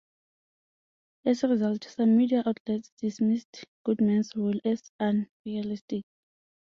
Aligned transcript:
As 1.25 1.43
a 1.43 1.47
result, 1.49 1.83
some 1.83 2.17
media 2.17 2.41
outlets 2.47 2.91
dismissed 2.97 3.63
Goodman's 3.83 4.31
role 4.35 4.59
as 4.65 4.89
unrealistic. 4.99 6.05